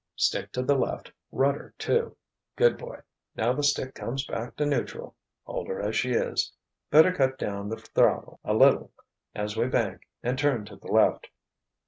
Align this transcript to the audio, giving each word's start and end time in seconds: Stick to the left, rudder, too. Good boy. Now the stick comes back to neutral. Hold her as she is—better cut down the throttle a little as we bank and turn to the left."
Stick 0.15 0.51
to 0.53 0.63
the 0.63 0.75
left, 0.75 1.11
rudder, 1.31 1.75
too. 1.77 2.17
Good 2.55 2.75
boy. 2.75 3.01
Now 3.35 3.53
the 3.53 3.61
stick 3.61 3.93
comes 3.93 4.25
back 4.25 4.55
to 4.55 4.65
neutral. 4.65 5.15
Hold 5.43 5.67
her 5.67 5.79
as 5.79 5.95
she 5.95 6.09
is—better 6.13 7.13
cut 7.13 7.37
down 7.37 7.69
the 7.69 7.77
throttle 7.77 8.39
a 8.43 8.55
little 8.55 8.91
as 9.35 9.55
we 9.55 9.67
bank 9.67 10.07
and 10.23 10.39
turn 10.39 10.65
to 10.65 10.75
the 10.75 10.91
left." 10.91 11.29